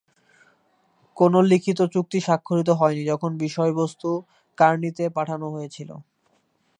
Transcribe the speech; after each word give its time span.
কোন 1.17 1.33
লিখিত 1.45 1.79
চুক্তি 1.93 2.19
স্বাক্ষরিত 2.21 2.69
হয়নি 2.79 3.03
যখন 3.11 3.31
বিষয়বস্তু 3.37 4.09
কার্নিতে 4.57 5.03
পাঠানো 5.17 5.47
হয়েছিল। 5.49 5.89